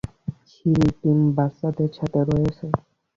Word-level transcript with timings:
Seal 0.51 0.81
team 0.99 1.19
বাচ্চাদের 1.37 1.91
সাথে 1.97 2.19
রয়েছে। 2.29 2.65